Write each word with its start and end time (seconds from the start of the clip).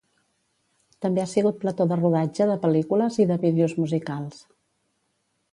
També 1.05 1.23
ha 1.23 1.25
sigut 1.33 1.59
plató 1.65 1.87
de 1.93 1.99
rodatge 2.01 2.49
de 2.53 2.57
pel·lícules 2.65 3.23
i 3.25 3.29
de 3.33 3.39
vídeos 3.47 3.79
musicals. 3.85 4.45